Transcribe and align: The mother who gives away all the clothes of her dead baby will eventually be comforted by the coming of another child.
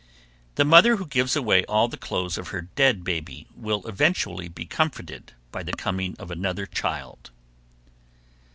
The 0.55 0.65
mother 0.65 0.95
who 0.95 1.05
gives 1.05 1.35
away 1.35 1.63
all 1.65 1.87
the 1.87 1.95
clothes 1.95 2.39
of 2.39 2.47
her 2.47 2.61
dead 2.61 3.03
baby 3.03 3.45
will 3.55 3.85
eventually 3.85 4.47
be 4.47 4.65
comforted 4.65 5.33
by 5.51 5.61
the 5.61 5.73
coming 5.73 6.15
of 6.17 6.31
another 6.31 6.65
child. 6.65 7.29